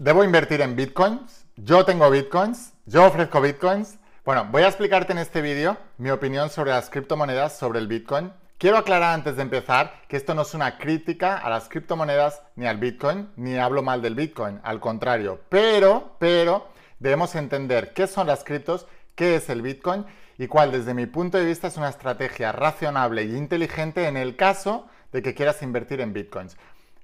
[0.00, 1.44] ¿Debo invertir en bitcoins?
[1.56, 3.98] Yo tengo bitcoins, yo ofrezco bitcoins.
[4.24, 8.32] Bueno, voy a explicarte en este vídeo mi opinión sobre las criptomonedas, sobre el bitcoin.
[8.56, 12.66] Quiero aclarar antes de empezar que esto no es una crítica a las criptomonedas ni
[12.66, 15.42] al bitcoin, ni hablo mal del bitcoin, al contrario.
[15.50, 20.06] Pero, pero, debemos entender qué son las criptos, qué es el bitcoin
[20.38, 24.34] y cuál desde mi punto de vista es una estrategia razonable e inteligente en el
[24.34, 26.56] caso de que quieras invertir en bitcoins.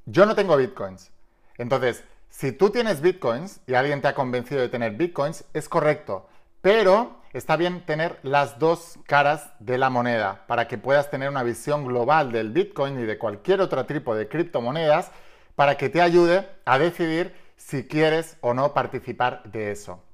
[0.06, 1.10] Yo no tengo bitcoins.
[1.58, 2.02] Entonces,
[2.39, 6.29] si tú tienes bitcoins y alguien te ha convencido de tener bitcoins, es correcto,
[6.61, 11.43] pero está bien tener las dos caras de la moneda para que puedas tener una
[11.43, 15.13] visión global del bitcoin y de cualquier otro tipo de criptomonedas
[15.54, 20.05] para que te ayude a decidir si quieres o no participar de eso.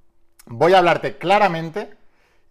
[0.47, 1.97] Voy a hablarte claramente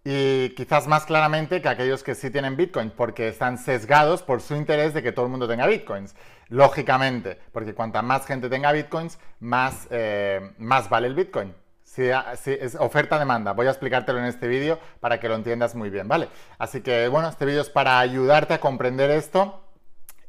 [0.04, 4.56] y quizás más claramente que aquellos que sí tienen Bitcoin, porque están sesgados por su
[4.56, 6.14] interés de que todo el mundo tenga Bitcoins.
[6.48, 11.54] Lógicamente, porque cuanta más gente tenga Bitcoins, más, eh, más vale el Bitcoin.
[11.84, 16.08] Si es oferta-demanda, voy a explicártelo en este vídeo para que lo entiendas muy bien,
[16.08, 16.28] ¿vale?
[16.58, 19.62] Así que bueno, este vídeo es para ayudarte a comprender esto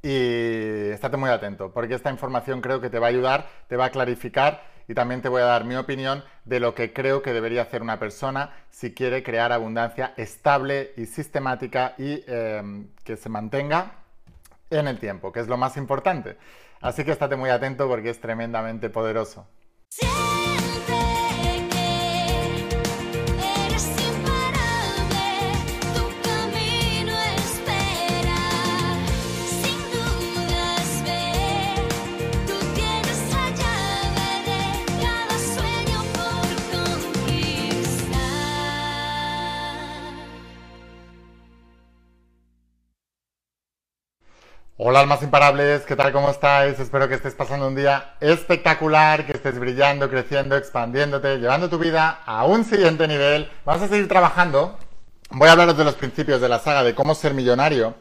[0.02, 3.86] y estate muy atento, porque esta información creo que te va a ayudar, te va
[3.86, 7.34] a clarificar y también te voy a dar mi opinión de lo que creo que
[7.34, 13.30] debería hacer una persona si quiere crear abundancia estable y sistemática y em, que se
[13.30, 13.94] mantenga
[14.70, 16.38] en el tiempo, que es lo más importante.
[16.81, 19.48] Así que estate muy atento porque es tremendamente poderoso.
[44.76, 46.12] Hola almas imparables, ¿qué tal?
[46.12, 46.80] ¿Cómo estáis?
[46.80, 52.24] Espero que estés pasando un día espectacular, que estés brillando, creciendo, expandiéndote, llevando tu vida
[52.26, 53.52] a un siguiente nivel.
[53.66, 54.80] Vamos a seguir trabajando.
[55.30, 57.94] Voy a hablaros de los principios de la saga de cómo ser millonario.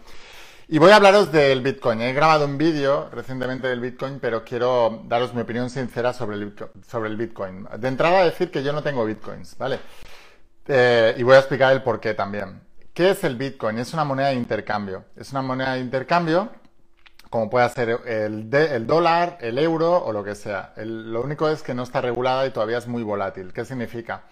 [0.66, 2.00] Y voy a hablaros del Bitcoin.
[2.00, 7.16] He grabado un vídeo recientemente del Bitcoin, pero quiero daros mi opinión sincera sobre el,
[7.18, 7.68] Bitcoin.
[7.76, 9.78] De entrada, decir que yo no tengo Bitcoins, ¿vale?
[10.66, 12.62] Eh, y voy a explicar el por qué también.
[12.94, 13.78] ¿Qué es el Bitcoin?
[13.78, 15.04] Es una moneda de intercambio.
[15.16, 16.61] Es una moneda de intercambio
[17.32, 20.74] como puede ser el, dólar, el euro o lo que sea.
[20.76, 23.54] lo único es que no está regulada y todavía es muy volátil.
[23.54, 24.24] ¿Qué significa?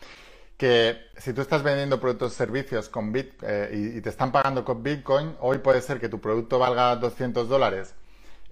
[0.59, 4.67] Que si tú estás vendiendo productos o servicios con Bit, eh, y, te están pagando
[4.67, 7.95] con Bitcoin, hoy puede ser que tu producto valga 200 dólares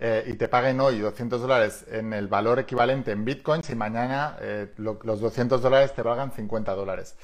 [0.01, 4.39] eh, y te paguen hoy 200 dólares en el valor equivalente en Bitcoins y mañana
[4.41, 7.17] eh, los 200 dólares te valgan 50 dólares.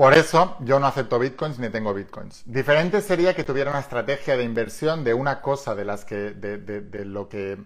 [0.00, 2.42] Por eso yo no acepto bitcoins ni tengo bitcoins.
[2.46, 7.04] Diferente sería que tuviera una estrategia de inversión de una cosa de las que de,
[7.04, 7.58] lo que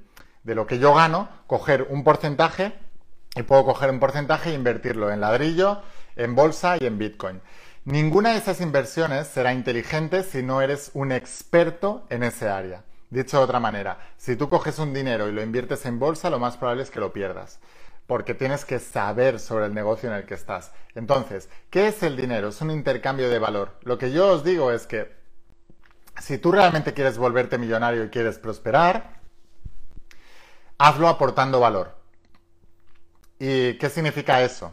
[0.43, 2.73] de lo que yo gano, coger un porcentaje
[3.37, 5.83] y puedo coger un porcentaje e invertirlo en ladrillo,
[6.17, 7.41] en bolsa y en bitcoin.
[7.84, 12.83] Ninguna de esas inversiones será inteligente si no eres un experto en ese área.
[13.11, 16.41] Dicho de otra manera, si tú coges un dinero y lo inviertes en bolsa, lo
[16.41, 17.61] más probable es que lo pierdas
[18.06, 20.72] porque tienes que saber sobre el negocio en el que estás.
[20.94, 22.48] Entonces, ¿qué es el dinero?
[22.48, 23.78] Es un intercambio de valor.
[23.82, 25.15] Lo que yo os digo es que
[26.20, 29.20] si tú realmente quieres volverte millonario y quieres prosperar,
[30.78, 31.97] hazlo aportando valor.
[33.38, 34.72] ¿Y qué significa eso?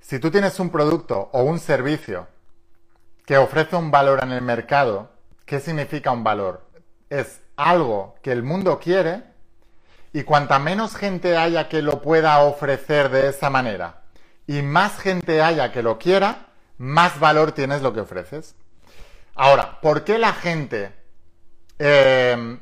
[0.00, 2.28] Si tú tienes un producto o un servicio
[3.24, 5.10] que ofrece un valor en el mercado,
[5.46, 6.68] ¿qué significa un valor?
[7.08, 9.31] Es algo que el mundo quiere
[10.12, 14.02] y cuanta menos gente haya que lo pueda ofrecer de esa manera
[14.46, 16.46] y más gente haya que lo quiera,
[16.78, 18.54] más valor tienes lo que ofreces.
[19.34, 20.92] Ahora, ¿por qué la gente
[21.78, 22.58] eh,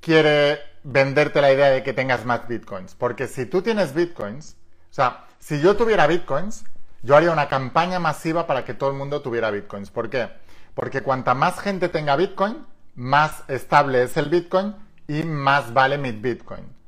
[0.00, 2.94] quiere venderte la idea de que tengas más bitcoins?
[2.94, 4.56] Porque si tú tienes bitcoins,
[4.90, 6.64] o sea, si yo tuviera bitcoins,
[7.02, 9.90] yo haría una campaña masiva para que todo el mundo tuviera bitcoins.
[9.90, 10.28] ¿Por qué?
[10.74, 14.74] Porque cuanta más gente tenga bitcoin, más estable es el bitcoin
[15.08, 16.79] y más vale mi bitcoin.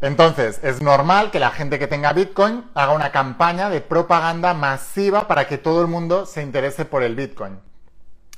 [0.00, 5.26] Entonces, es normal que la gente que tenga Bitcoin haga una campaña de propaganda masiva
[5.26, 7.58] para que todo el mundo se interese por el Bitcoin.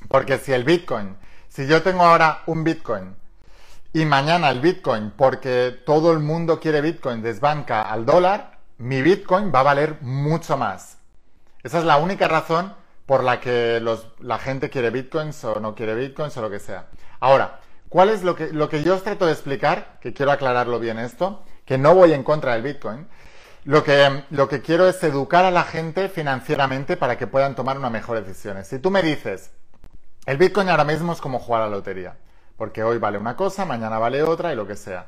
[0.08, 1.17] Porque si el Bitcoin,
[1.49, 3.14] si yo tengo ahora un Bitcoin
[3.93, 9.52] y mañana el Bitcoin, porque todo el mundo quiere Bitcoin, desbanca al dólar, mi Bitcoin
[9.55, 10.96] va a valer mucho más.
[11.62, 12.73] Esa es la única razón
[13.05, 13.85] por la que
[14.20, 16.87] la gente quiere Bitcoins o no quiere Bitcoins o lo que sea.
[17.19, 19.99] Ahora, ¿cuál es lo que, lo que yo os trato de explicar?
[20.00, 23.06] Que quiero aclararlo bien esto que no voy en contra del Bitcoin,
[23.62, 27.78] lo que, lo que quiero es educar a la gente financieramente para que puedan tomar
[27.78, 28.67] unas mejores decisiones.
[28.67, 29.52] Si tú me dices,
[30.26, 32.17] el Bitcoin ahora mismo es como jugar a la lotería,
[32.56, 35.06] porque hoy vale una cosa, mañana vale otra y lo que sea.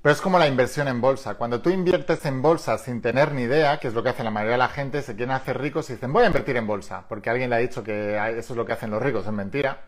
[0.00, 1.34] Pero es como la inversión en bolsa.
[1.34, 4.30] Cuando tú inviertes en bolsa sin tener ni idea, que es lo que hace la
[4.30, 7.02] mayoría de la gente, se quieren hacer ricos y dicen, voy a invertir en bolsa,
[7.08, 9.80] porque alguien le ha dicho que eso es lo que hacen los ricos, es mentira.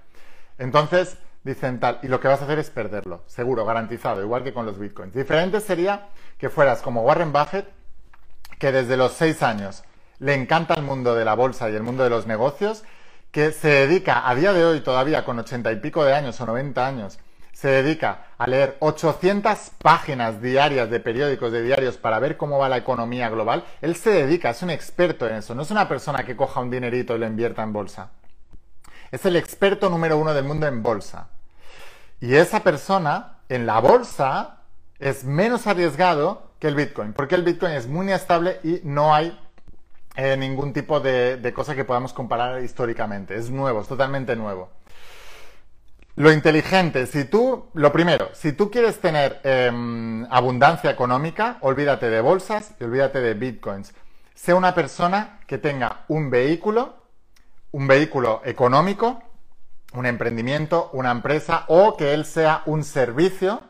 [0.59, 4.53] Entonces dicen tal, y lo que vas a hacer es perderlo, seguro, garantizado, igual que
[4.53, 5.15] con los bitcoins.
[5.15, 6.09] Diferente sería
[6.39, 7.69] que fueras como Warren Buffett,
[8.59, 9.85] que desde los seis años
[10.19, 12.85] le encanta el mundo de la bolsa y el mundo de los negocios,
[13.31, 16.47] que se dedica a día de hoy todavía con ochenta y pico de años o
[16.47, 17.19] noventa años,
[17.53, 22.69] se dedica a leer 800 páginas diarias de periódicos, de diarios, para ver cómo va
[22.69, 26.25] la economía global, él se dedica, es un experto en eso, no es una persona
[26.25, 28.11] que coja un dinerito y lo invierta en bolsa.
[29.11, 31.29] Es el experto número uno del mundo en bolsa.
[32.21, 34.59] Y esa persona en la bolsa
[34.99, 39.39] es menos arriesgado que el Bitcoin, porque el Bitcoin es muy inestable y no hay
[40.17, 43.37] eh, ningún tipo de, cosa que podamos comparar históricamente.
[43.37, 44.71] Es nuevo, es totalmente nuevo.
[46.17, 52.21] Lo inteligente, si tú, lo primero, si tú quieres tener em, abundancia económica, olvídate de
[52.21, 53.95] bolsas y olvídate de bitcoins.
[54.35, 56.97] Sé una persona que tenga un vehículo,
[57.73, 59.23] un vehículo económico,
[59.93, 63.63] un emprendimiento, una empresa o que él sea un servicio,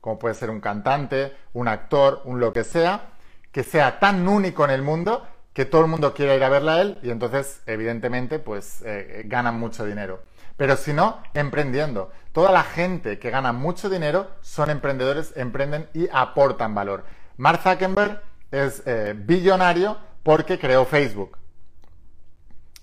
[0.00, 3.10] como puede ser un cantante, un actor, un lo que sea,
[3.50, 6.74] que sea tan único en el mundo que todo el mundo quiera ir a verla
[6.74, 10.22] a él y entonces, evidentemente, pues eh, ganan mucho dinero.
[10.56, 12.10] Pero si no, emprendiendo.
[12.32, 17.04] Toda la gente que gana mucho dinero son emprendedores, emprenden y aportan valor.
[17.36, 21.36] Mark Zuckerberg es eh, billonario porque creó Facebook.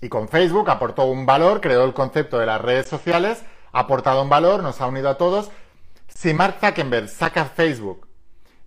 [0.00, 3.42] Y con Facebook aportó un valor, creó el concepto de las redes sociales,
[3.72, 5.50] ha aportado un valor, nos ha unido a todos.
[6.08, 8.08] Si Mark Zuckerberg saca Facebook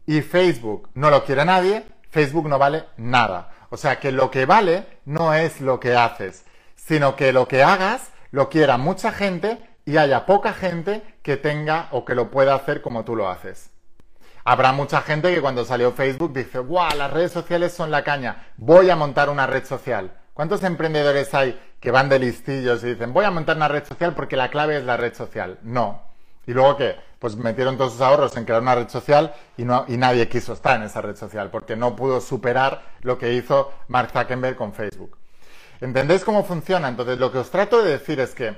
[0.06, 3.52] y Facebook no lo quiere nadie, Facebook no vale nada.
[3.70, 6.46] O sea que lo que vale no es lo que haces,
[6.76, 11.88] sino que lo que hagas lo quiera mucha gente y haya poca gente que tenga
[11.92, 13.72] o que lo pueda hacer como tú lo haces.
[14.46, 16.96] Habrá mucha gente que cuando salió Facebook dice, ¡guau!
[16.98, 20.12] Las redes sociales son la caña, voy a montar una red social.
[20.34, 24.16] ¿Cuántos emprendedores hay que van de listillos y dicen, voy a montar una red social
[24.16, 25.60] porque la clave es la red social?
[25.62, 26.02] No.
[26.48, 26.96] ¿Y luego qué?
[27.20, 30.54] Pues metieron todos sus ahorros en crear una red social y, no, y nadie quiso
[30.54, 34.74] estar en esa red social porque no pudo superar lo que hizo Mark Zuckerberg con
[34.74, 35.18] Facebook.
[35.80, 36.88] ¿Entendéis cómo funciona?
[36.88, 38.58] Entonces, lo que os trato de decir es que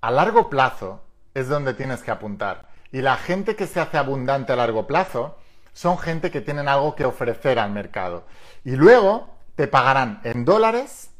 [0.00, 1.02] a largo plazo
[1.32, 2.68] es donde tienes que apuntar.
[2.90, 5.38] Y la gente que se hace abundante a largo plazo
[5.72, 8.24] son gente que tienen algo que ofrecer al mercado.
[8.64, 11.10] Y luego te pagarán en dólares,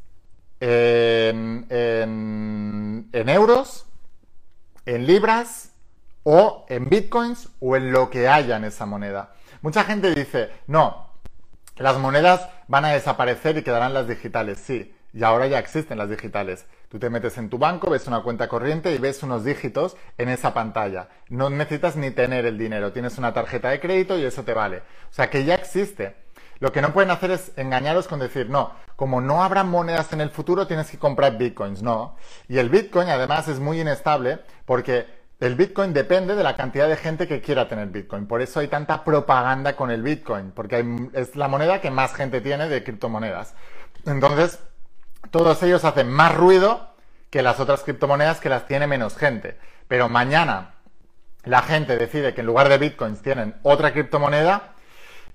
[0.59, 3.85] en, en euros
[4.85, 5.71] en libras
[6.23, 9.33] o en bitcoins o en lo que haya en esa moneda.
[9.61, 11.09] Mucha gente dice, no,
[11.77, 14.59] las monedas van a desaparecer y quedarán las digitales.
[14.59, 16.65] Sí, y ahora ya existen las digitales.
[16.89, 20.29] Tú te metes en tu banco, ves una cuenta corriente y ves unos dígitos en
[20.29, 21.09] esa pantalla.
[21.29, 24.77] No necesitas ni tener el dinero, tienes una tarjeta de crédito y eso te vale.
[25.09, 26.15] O sea que ya existe.
[26.59, 30.21] Lo que no pueden hacer es engañaros con decir, no, como no habrá monedas en
[30.21, 31.81] el futuro, tienes que comprar bitcoins.
[31.81, 32.15] No.
[32.47, 35.05] Y el bitcoin además es muy inestable porque
[35.39, 38.25] el bitcoin depende de la cantidad de gente que quiera tener bitcoin.
[38.25, 42.39] Por eso hay tanta propaganda con el bitcoin, porque es la moneda que más gente
[42.39, 43.53] tiene de criptomonedas.
[44.05, 44.59] Entonces,
[45.31, 46.95] todos ellos hacen más ruido
[47.29, 49.57] que las otras criptomonedas que las tiene menos gente.
[49.89, 50.75] Pero mañana
[51.43, 54.74] la gente decide que en lugar de bitcoins tienen otra criptomoneda,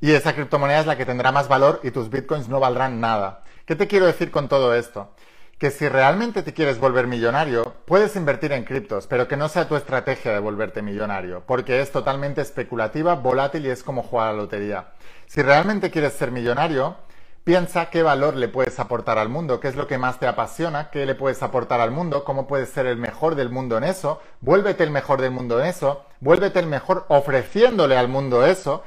[0.00, 3.42] y esa criptomoneda es la que tendrá más valor y tus bitcoins no valdrán nada.
[3.66, 5.10] ¿Qué te quiero decir con todo esto?
[5.58, 9.68] Que si realmente te quieres volver millonario, puedes invertir en criptos, pero que no sea
[9.68, 14.32] tu estrategia de volverte millonario, porque es totalmente especulativa, volátil y es como jugar a
[14.32, 14.92] la lotería.
[15.26, 16.96] Si realmente quieres ser millonario,
[17.44, 20.88] piensa qué valor le puedes aportar al mundo, qué es lo que más te apasiona,
[20.90, 24.20] qué le puedes aportar al mundo, cómo puedes ser el mejor del mundo en eso,
[24.40, 28.82] vuélvete el mejor del mundo en eso, vuélvete el mejor ofreciéndole al mundo eso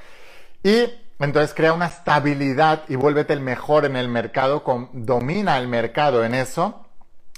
[0.63, 0.88] y
[1.24, 4.63] entonces crea una estabilidad y vuélvete el mejor en el mercado,
[4.94, 6.86] domina el mercado en eso.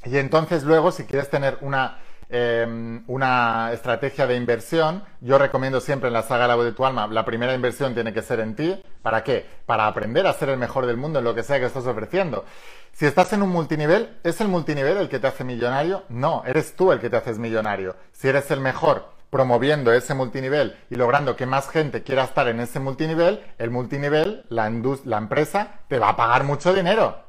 [0.06, 2.00] Y entonces luego, si quieres tener una,
[2.30, 6.86] em, una estrategia de inversión, yo recomiendo siempre en la saga La voz de tu
[6.86, 8.82] alma, la primera inversión tiene que ser en ti.
[9.02, 9.46] ¿Para qué?
[9.66, 12.46] Para aprender a ser el mejor del mundo en lo que sea que estás ofreciendo.
[12.94, 16.04] Si estás en un multinivel, ¿es el multinivel el que te hace millonario?
[16.10, 17.96] No, eres tú el que te haces millonario.
[18.14, 22.62] Si eres el mejor promoviendo ese multinivel y logrando que más gente quiera estar en
[22.62, 24.72] ese multinivel, el multinivel, la,
[25.04, 27.20] la empresa, te va a pagar mucho dinero.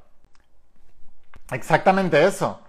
[1.50, 2.60] Exactamente eso.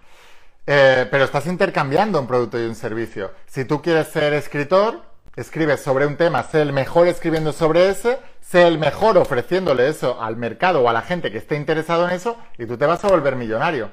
[0.66, 3.32] Eh, pero estás intercambiando un producto y un servicio.
[3.46, 5.04] Si tú quieres ser escritor,
[5.36, 10.20] escribes sobre un tema, sé el mejor escribiendo sobre ese, sé el mejor ofreciéndole eso
[10.20, 13.06] al mercado o a la gente que esté interesado en eso y tú te vas
[13.06, 13.92] a volver millonario.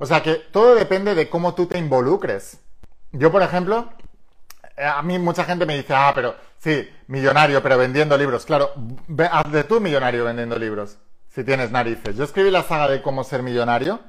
[0.00, 2.58] O sea que todo depende de cómo tú te involucres.
[3.12, 3.92] Yo, por ejemplo,
[4.76, 8.44] a mí mucha gente me dice, ah, pero sí, millonario, pero vendiendo libros.
[8.44, 8.72] Claro,
[9.30, 10.98] hazte tú millonario vendiendo libros,
[11.28, 12.16] si tienes narices.
[12.16, 14.00] Yo escribí la saga de cómo ser millonario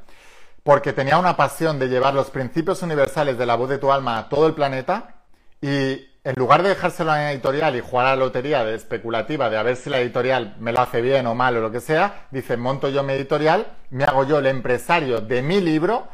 [0.64, 4.18] porque tenía una pasión de llevar los principios universales de la voz de tu alma
[4.18, 5.24] a todo el planeta
[5.62, 9.50] y en lugar de dejárselo a la editorial y jugar a la lotería de especulativa
[9.50, 11.82] de a ver si la editorial me lo hace bien o mal o lo que
[11.82, 16.08] sea, dice, monto yo mi editorial, me hago yo el empresario de mi libro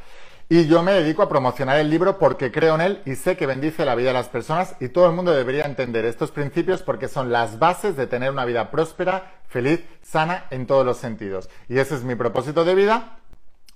[0.52, 3.46] y yo me dedico a promocionar el libro porque creo en él y sé que
[3.46, 7.08] bendice la vida de las personas y todo el mundo debería entender estos principios porque
[7.08, 11.50] son las bases de tener una vida próspera, feliz, sana en todos los sentidos.
[11.68, 13.20] Y ese es mi propósito de vida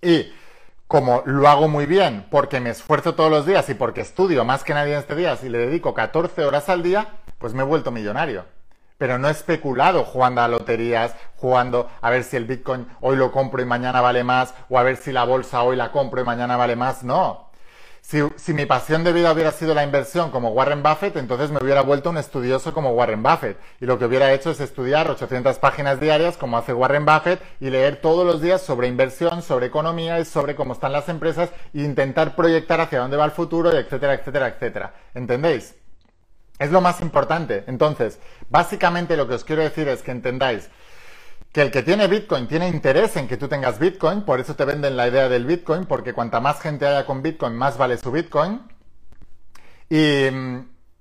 [0.01, 0.33] y
[0.87, 4.63] como lo hago muy bien porque me esfuerzo todos los días y porque estudio más
[4.63, 7.65] que nadie en este día y le dedico 14 horas al día, pues me he
[7.65, 8.45] vuelto millonario
[9.03, 13.33] pero no he especulado jugando a loterías, jugando a ver si el Bitcoin hoy lo
[13.33, 16.23] compro y mañana vale más, o a ver si la bolsa hoy la compro y
[16.23, 17.03] mañana vale más.
[17.03, 17.49] No.
[17.99, 21.81] Si, mi pasión de vida hubiera sido la inversión como Warren Buffett, entonces me hubiera
[21.81, 23.59] vuelto un estudioso como Warren Buffett.
[23.81, 27.71] Y lo que hubiera hecho es estudiar 800 páginas diarias como hace Warren Buffett y
[27.71, 31.81] leer todos los días sobre inversión, sobre economía y sobre cómo están las empresas e
[31.81, 34.93] intentar proyectar hacia dónde va el futuro, etcétera, etcétera, etcétera.
[35.13, 35.75] ¿Entendéis?
[36.59, 37.63] Es lo más importante.
[37.67, 38.19] Entonces,
[38.49, 40.69] básicamente lo que os quiero decir es que entendáis
[41.51, 44.65] que el que tiene Bitcoin tiene interés en que tú tengas Bitcoin, por eso te
[44.65, 48.11] venden la idea del Bitcoin, porque cuanta más gente haya con Bitcoin, más vale su
[48.11, 48.61] Bitcoin.
[49.89, 50.25] Y,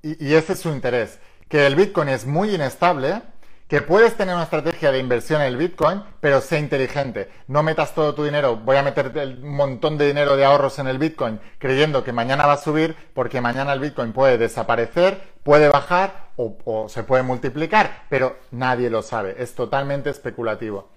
[0.03, 1.19] y ese es su interés.
[1.49, 3.23] Que el Bitcoin es muy inestable,
[3.73, 7.31] que puedes tener una estrategia de inversión en el Bitcoin, pero sé inteligente.
[7.49, 9.11] No metas todo tu dinero, voy a meter
[9.43, 12.95] un montón de dinero de ahorros en el Bitcoin creyendo que mañana va a subir,
[13.15, 18.91] porque mañana el Bitcoin puede desaparecer, puede bajar o, o se puede multiplicar, pero nadie
[18.91, 19.37] lo sabe.
[19.39, 20.91] Es totalmente especulativo.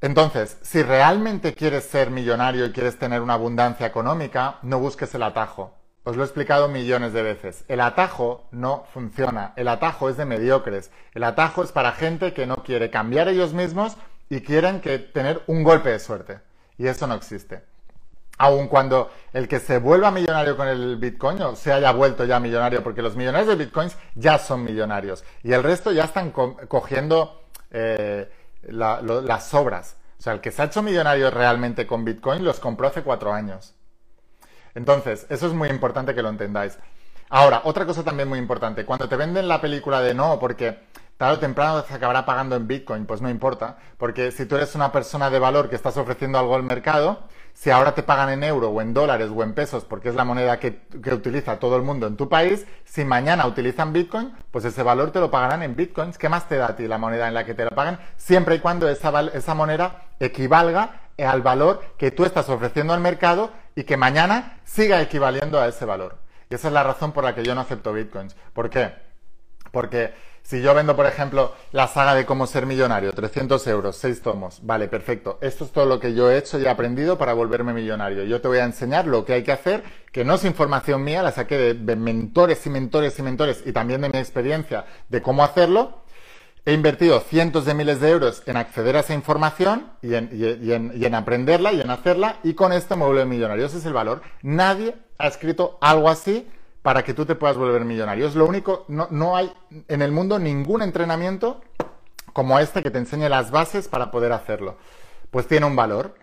[0.00, 5.22] Entonces, si realmente quieres ser millonario y quieres tener una abundancia económica, no busques el
[5.22, 5.74] atajo.
[6.04, 7.64] Os lo he explicado millones de veces.
[7.66, 9.54] El atajo no funciona.
[9.56, 10.90] El atajo es de mediocres.
[11.14, 13.96] El atajo es para gente que no quiere cambiar ellos mismos
[14.28, 16.40] y quieren que tener un golpe de suerte.
[16.76, 17.62] Y eso no existe.
[18.36, 22.38] Aun cuando el que se vuelva millonario con el Bitcoin o se haya vuelto ya
[22.38, 27.44] millonario, porque los millonarios de Bitcoins ya son millonarios y el resto ya están cogiendo
[27.70, 28.30] eh,
[28.62, 29.96] las sobras.
[30.18, 33.32] O sea, el que se ha hecho millonario realmente con Bitcoin los compró hace cuatro
[33.32, 33.74] años.
[34.74, 36.78] Entonces, eso es muy importante que lo entendáis.
[37.30, 40.78] Ahora, otra cosa también muy importante, cuando te venden la película de no, porque
[41.16, 44.74] tarde o temprano se acabará pagando en Bitcoin, pues no importa, porque si tú eres
[44.74, 47.20] una persona de valor que estás ofreciendo algo al mercado,
[47.54, 50.24] si ahora te pagan en euro o en dólares o en pesos, porque es la
[50.24, 54.82] moneda que, utiliza todo el mundo en tu país, si mañana utilizan Bitcoin, pues ese
[54.82, 56.18] valor te lo pagarán en Bitcoins.
[56.18, 58.00] ¿Qué más te da a ti la moneda en la que te lo pagan?
[58.16, 63.50] Siempre y cuando esa, esa moneda equivalga al valor que tú estás ofreciendo al mercado
[63.74, 66.18] y que mañana siga equivaliendo a ese valor.
[66.50, 68.36] Y esa es la razón por la que yo no acepto bitcoins.
[68.52, 68.92] ¿Por qué?
[69.72, 70.12] Porque
[70.42, 74.60] si yo vendo, por ejemplo, la saga de cómo ser millonario, 300 euros, 6 tomos,
[74.62, 75.38] vale, perfecto.
[75.40, 78.24] Esto es todo lo que yo he hecho y he aprendido para volverme millonario.
[78.24, 81.22] Yo te voy a enseñar lo que hay que hacer, que no es información mía,
[81.22, 85.22] la saqué de, de mentores y mentores y mentores y también de mi experiencia de
[85.22, 86.03] cómo hacerlo
[86.66, 91.74] He invertido cientos de miles de euros en acceder a esa información y en, aprenderla
[91.74, 93.66] y en hacerla y con esto me vuelvo millonario.
[93.66, 94.22] Ese es el valor.
[94.40, 96.48] Nadie ha escrito algo así
[96.80, 98.26] para que tú te puedas volver millonario.
[98.26, 99.52] Es lo único, no, no hay
[99.88, 101.60] en el mundo ningún entrenamiento
[102.32, 104.78] como este que te enseñe las bases para poder hacerlo.
[105.30, 106.14] Pues tiene un valor.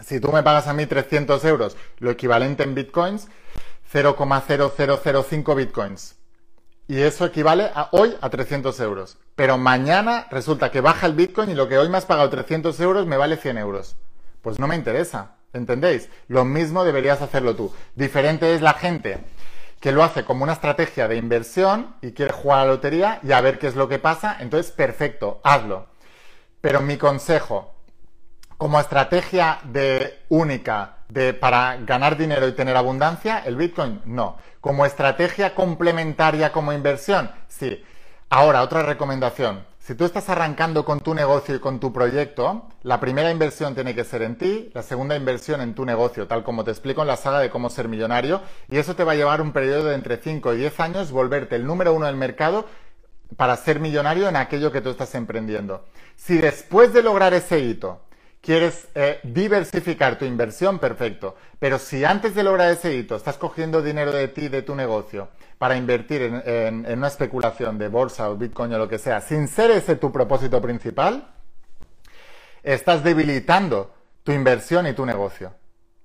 [0.00, 3.28] Si tú me pagas a mí 300 euros, lo equivalente en bitcoins,
[3.92, 6.15] 0,0005 bitcoins.
[6.88, 9.18] Y eso equivale a hoy a 300 euros.
[9.34, 12.78] Pero mañana resulta que baja el Bitcoin y lo que hoy me has pagado 300
[12.80, 13.96] euros me vale 100 euros.
[14.42, 15.36] Pues no me interesa.
[15.52, 16.08] ¿Entendéis?
[16.28, 17.72] Lo mismo deberías hacerlo tú.
[17.94, 19.18] Diferente es la gente
[19.80, 23.32] que lo hace como una estrategia de inversión y quiere jugar a la lotería y
[23.32, 24.36] a ver qué es lo que pasa.
[24.40, 25.86] Entonces, perfecto, hazlo.
[26.60, 27.75] Pero mi consejo,
[28.58, 29.60] como estrategia
[30.28, 34.36] única de para ganar dinero y tener abundancia, el Bitcoin no.
[34.60, 37.84] Como estrategia complementaria como inversión, sí.
[38.28, 39.64] Ahora, otra recomendación.
[39.78, 43.94] Si tú estás arrancando con tu negocio y con tu proyecto, la primera inversión tiene
[43.94, 47.06] que ser en ti, la segunda inversión en tu negocio, tal como te explico en
[47.06, 49.94] la saga de cómo ser millonario, y eso te va a llevar un periodo de
[49.94, 52.66] entre 5 y 10 años volverte el número uno del mercado
[53.36, 55.84] para ser millonario en aquello que tú estás emprendiendo.
[56.16, 58.00] Si después de lograr ese hito
[58.46, 61.34] quieres eh, diversificar tu inversión, perfecto.
[61.58, 65.28] Pero si antes de lograr ese hito estás cogiendo dinero de ti, de tu negocio,
[65.58, 69.72] para invertir en, una especulación de bolsa o bitcoin o lo que sea, sin ser
[69.72, 71.34] ese tu propósito principal,
[72.62, 75.52] estás debilitando tu inversión y tu negocio.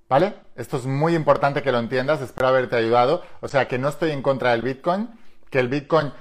[0.08, 0.34] ¿Vale?
[0.56, 3.22] Esto es muy importante que lo entiendas, espero haberte ayudado.
[3.40, 5.08] O sea, que no estoy en contra del Bitcoin,
[5.48, 6.12] que el Bitcoin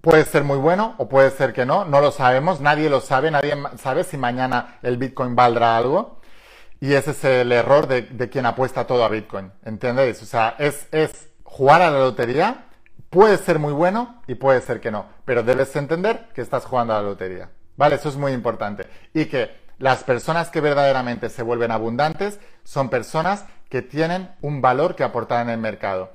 [0.00, 3.30] puede ser muy bueno o puede ser que no, no lo sabemos, nadie lo sabe,
[3.30, 6.20] nadie sabe si mañana el Bitcoin valdrá algo.
[6.80, 10.22] Y ese es el error de, quien apuesta todo a Bitcoin, ¿entendéis?
[10.22, 12.66] O sea, es, es jugar a la lotería,
[13.08, 16.94] puede ser muy bueno y puede ser que no, pero debes entender que estás jugando
[16.94, 17.94] a la lotería, ¿vale?
[17.94, 18.86] Eso es muy importante.
[19.14, 24.94] Y que las personas que verdaderamente se vuelven abundantes son personas que tienen un valor
[24.94, 26.12] que aportar en el mercado.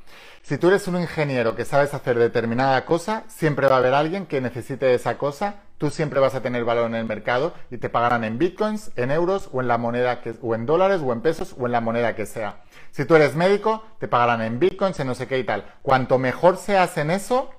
[0.50, 4.26] Si tú eres un ingeniero que sabes hacer determinada cosa, siempre va a haber alguien
[4.26, 7.88] que necesite esa cosa, tú siempre vas a tener valor en el mercado y te
[7.88, 11.22] pagarán en bitcoins, en euros o en la moneda que, o en dólares o en
[11.22, 12.64] pesos o en la moneda que sea.
[12.90, 15.72] Si tú eres médico, te pagarán en bitcoins, en no sé qué y tal.
[15.84, 17.52] Cuanto mejor seas en eso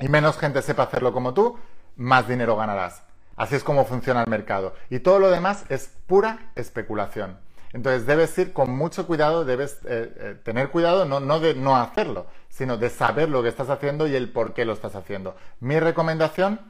[0.00, 1.56] y menos gente sepa hacerlo como tú,
[1.94, 3.04] más dinero ganarás.
[3.36, 4.74] Así es como funciona el mercado.
[4.90, 7.38] Y todo lo demás es pura especulación.
[7.74, 11.76] Entonces debes ir con mucho cuidado, debes eh, eh, tener cuidado no, no de no
[11.76, 15.34] hacerlo, sino de saber lo que estás haciendo y el por qué lo estás haciendo.
[15.58, 16.60] Mi recomendación,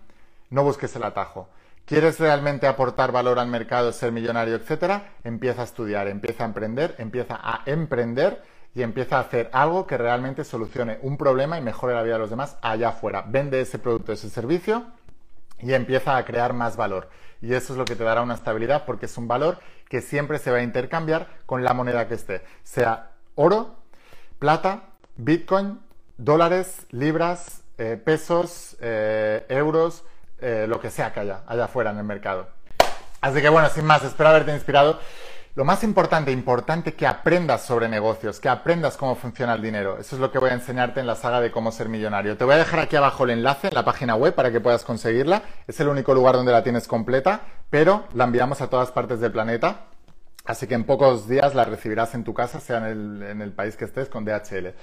[0.49, 1.51] no busques el atajo.
[1.85, 5.13] ¿Quieres realmente aportar valor al mercado, ser millonario, etcétera?
[5.25, 8.43] Empieza a estudiar, empieza a emprender, empieza a emprender
[8.75, 12.21] y empieza a hacer algo que realmente solucione un problema y mejore la vida de
[12.21, 13.27] los demás allá afuera.
[13.29, 14.87] Vende ese producto, ese servicio
[15.61, 17.11] y empieza a crear más valor.
[17.45, 19.59] Y eso es lo que te dará una estabilidad porque es un valor
[19.91, 23.77] que siempre se va a intercambiar con la moneda que esté, sea oro,
[24.39, 24.85] plata,
[25.17, 25.79] bitcoin,
[26.17, 30.05] dólares, libras, eh, pesos, eh, euros,
[30.41, 32.49] eh, lo que sea que haya allá afuera en el mercado.
[33.21, 34.99] Así que bueno, sin más, espero haberte inspirado.
[35.57, 39.99] Lo más importante, importante que aprendas sobre negocios, que aprendas cómo funciona el dinero.
[40.01, 42.37] Eso es lo que voy a enseñarte en la saga de cómo ser millonario.
[42.37, 44.83] Te voy a dejar aquí abajo el enlace en la página web para que puedas
[44.83, 45.43] conseguirla.
[45.69, 49.31] Es el único lugar donde la tienes completa, pero la enviamos a todas partes del
[49.31, 49.87] planeta.
[50.45, 53.87] Así que en pocos días la recibirás en tu casa, sea en el, país que
[53.87, 54.75] estés, con DHL.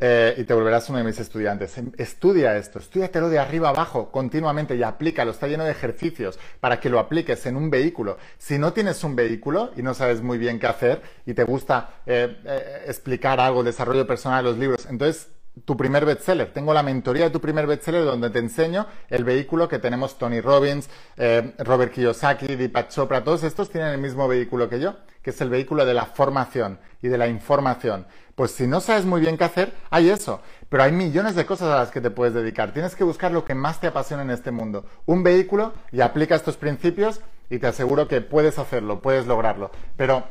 [0.00, 1.78] Eh, y te volverás uno de mis estudiantes.
[1.78, 5.30] Em, estudia esto, estudiatelo de arriba abajo continuamente y aplícalo.
[5.30, 8.18] Está lleno de ejercicios para que lo apliques en un vehículo.
[8.36, 12.00] Si no tienes un vehículo y no sabes muy bien qué hacer y te gusta
[12.04, 15.28] eh, eh, explicar algo, desarrollo personal, los libros, entonces
[15.64, 16.52] tu primer bestseller.
[16.52, 20.40] Tengo la mentoría de tu primer bestseller donde te enseño el vehículo que tenemos Tony
[20.40, 25.30] Robbins, eh, Robert Kiyosaki, Deepak Chopra, todos estos tienen el mismo vehículo que yo, que
[25.30, 28.06] es el vehículo de la formación y de la información.
[28.34, 30.40] Pues si no sabes muy bien qué hacer, hay eso.
[30.68, 32.72] Pero hay millones de cosas a las que te puedes dedicar.
[32.72, 34.84] Tienes que buscar lo que más te apasiona en este mundo.
[35.06, 39.70] Un vehículo y aplica estos principios y te aseguro que puedes hacerlo, puedes lograrlo.
[39.96, 40.24] Pero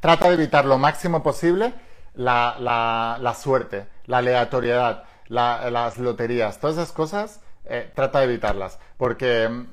[0.00, 1.74] trata de evitar lo máximo posible
[2.14, 9.66] la, suerte, la aleatoriedad, las loterías, todas esas cosas, eh, trata de evitarlas, porque mm,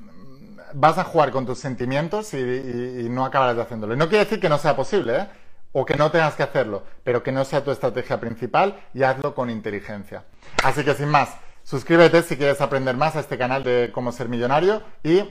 [0.74, 3.94] vas a jugar con tus sentimientos y, no acabarás de haciéndolo.
[3.94, 5.28] Y no quiere decir que no sea posible, ¿eh?
[5.72, 9.34] o que no tengas que hacerlo, pero que no sea tu estrategia principal y hazlo
[9.34, 10.24] con inteligencia.
[10.64, 14.28] Así que sin más, suscríbete si quieres aprender más a este canal de cómo ser
[14.28, 15.22] millonario y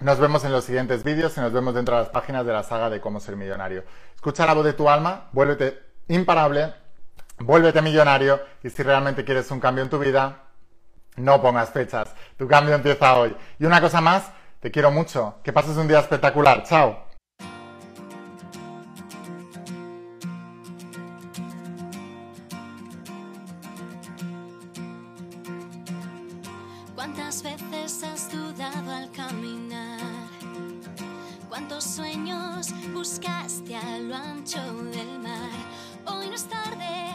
[0.00, 2.62] nos vemos en los siguientes vídeos y nos vemos dentro de las páginas de la
[2.62, 3.84] saga de cómo ser millonario.
[4.14, 6.74] Escucha la voz de tu alma, vuélvete imparable,
[7.40, 10.44] vuélvete millonario y si realmente quieres un cambio en tu vida,
[11.16, 12.14] no pongas fechas.
[12.36, 13.36] Tu cambio empieza hoy.
[13.58, 15.38] Y una cosa más, te quiero mucho.
[15.42, 16.62] Que pases un día espectacular.
[16.64, 17.06] Chao.
[26.94, 29.98] ¿Cuántas veces has dudado al caminar?
[31.48, 34.60] ¿Cuántos sueños buscaste a lo ancho
[34.92, 35.20] del
[36.20, 37.14] hoy no es tarde.